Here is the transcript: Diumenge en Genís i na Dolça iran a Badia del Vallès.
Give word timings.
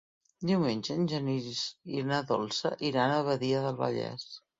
Diumenge 0.51 0.93
en 0.93 1.03
Genís 1.11 1.59
i 1.97 2.01
na 2.11 2.21
Dolça 2.31 2.71
iran 2.91 3.13
a 3.17 3.21
Badia 3.29 3.61
del 3.67 3.79
Vallès. 3.83 4.27